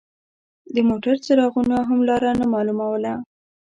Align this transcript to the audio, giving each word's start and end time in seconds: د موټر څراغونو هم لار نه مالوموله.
د 0.73 0.75
موټر 0.89 1.15
څراغونو 1.25 1.77
هم 1.87 1.99
لار 2.07 2.23
نه 2.39 2.45
مالوموله. 2.53 3.13